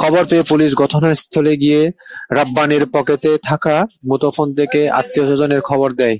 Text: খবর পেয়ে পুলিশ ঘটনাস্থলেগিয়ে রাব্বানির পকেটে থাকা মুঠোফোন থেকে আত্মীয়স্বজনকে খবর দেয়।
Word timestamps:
খবর 0.00 0.22
পেয়ে 0.30 0.48
পুলিশ 0.50 0.70
ঘটনাস্থলেগিয়ে 0.82 1.80
রাব্বানির 2.30 2.84
পকেটে 2.94 3.32
থাকা 3.48 3.76
মুঠোফোন 4.08 4.48
থেকে 4.58 4.80
আত্মীয়স্বজনকে 5.00 5.60
খবর 5.70 5.88
দেয়। 6.00 6.16